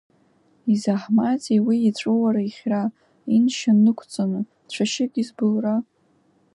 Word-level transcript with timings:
Изаҳмаӡеи 0.73 1.59
уи 1.65 1.77
иҵәуара-ихьра, 1.89 2.83
иншьан 3.35 3.77
нықәҵаны, 3.85 4.39
цәашьык 4.71 5.13
избылра? 5.21 5.75